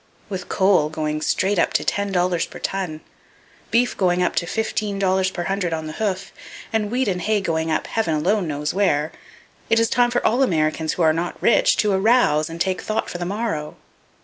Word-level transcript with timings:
With 0.29 0.49
coal 0.49 0.89
going 0.89 1.21
straight 1.21 1.59
up 1.59 1.73
to 1.73 1.83
ten 1.83 2.11
dollars 2.11 2.47
per 2.47 2.57
ton, 2.57 3.01
beef 3.69 3.95
going 3.95 4.23
up 4.23 4.33
to 4.37 4.47
fifteen 4.47 4.97
dollars 4.97 5.29
per 5.29 5.43
hundred 5.43 5.73
on 5.73 5.85
the 5.85 5.93
hoof 6.01 6.31
and 6.73 6.89
wheat 6.89 7.07
and 7.07 7.21
hay 7.21 7.39
going 7.39 7.69
up—heaven 7.69 8.15
alone 8.15 8.47
knows 8.47 8.73
where, 8.73 9.11
it 9.69 9.79
is 9.79 9.91
time 9.91 10.09
for 10.09 10.25
all 10.25 10.41
Americans 10.41 10.93
who 10.93 11.03
are 11.03 11.13
not 11.13 11.39
rich 11.39 11.77
to 11.77 11.91
arouse 11.91 12.49
and 12.49 12.59
take 12.59 12.81
thought 12.81 13.11
for 13.11 13.19
the 13.19 13.25
morrow. 13.25 13.75